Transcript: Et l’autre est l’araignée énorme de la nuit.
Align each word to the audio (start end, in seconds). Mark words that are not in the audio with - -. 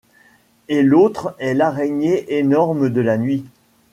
Et 0.67 0.81
l’autre 0.81 1.35
est 1.37 1.53
l’araignée 1.53 2.35
énorme 2.39 2.89
de 2.89 3.01
la 3.01 3.19
nuit. 3.19 3.45